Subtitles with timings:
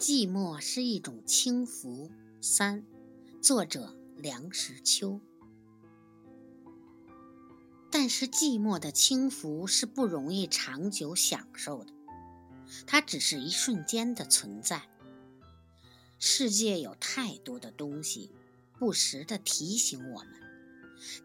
[0.00, 2.10] 寂寞是一种轻浮。
[2.40, 2.86] 三，
[3.42, 5.20] 作者梁实秋。
[7.90, 11.92] 但是寂寞的轻浮是不容易长久享受的，
[12.86, 14.88] 它只是一瞬间的存在。
[16.18, 18.30] 世界有太多的东西，
[18.78, 20.32] 不时地提醒我们，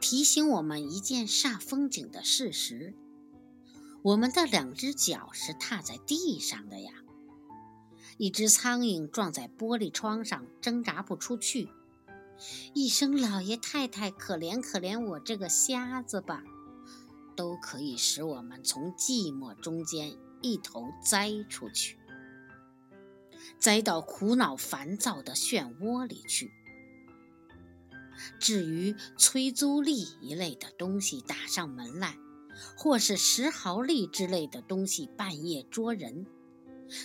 [0.02, 2.94] 提醒我们一件煞风景的事实：
[4.02, 6.92] 我们的两只脚是踏在地上的呀。
[8.18, 11.70] 一只苍蝇撞在玻璃窗上，挣扎不出去。
[12.74, 16.44] 一声“老爷太太，可怜可怜我这个瞎子吧”，
[17.36, 21.98] 都可以使我们从寂寞中间一头栽出去，
[23.60, 26.52] 栽到苦恼烦躁的漩涡里去。
[28.40, 32.18] 至于催租吏一类的东西打上门来，
[32.78, 36.26] 或是石壕吏之类的东西半夜捉人。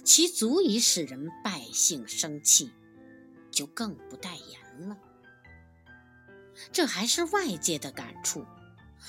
[0.04, 2.70] 其足以使人败兴生气，
[3.50, 4.98] 就更不待言了。
[6.72, 8.44] 这还是外界的感触。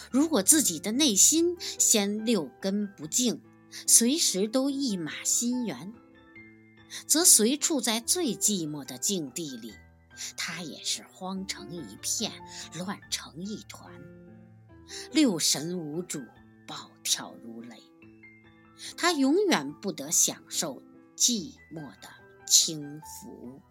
[0.09, 3.41] 如果自己的内心先六根不净，
[3.87, 5.93] 随时都一马心猿，
[7.05, 9.73] 则随处在最寂寞的境地里，
[10.37, 12.31] 他也是慌成一片，
[12.73, 13.91] 乱成一团，
[15.11, 16.21] 六神无主，
[16.65, 17.90] 暴跳如雷。
[18.97, 20.81] 他永远不得享受
[21.15, 22.09] 寂寞的
[22.45, 23.61] 轻浮。